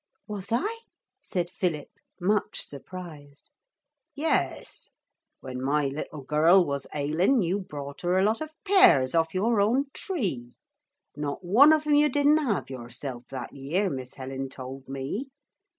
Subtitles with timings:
[0.27, 0.79] 'Was I?'
[1.21, 1.89] said Philip,
[2.19, 3.51] much surprised.
[4.15, 4.89] 'Yes;
[5.41, 9.61] when my little girl was ailing you brought her a lot of pears off your
[9.61, 10.55] own tree.
[11.15, 15.29] Not one of 'em you didn't 'ave yourself that year, Miss Helen told me.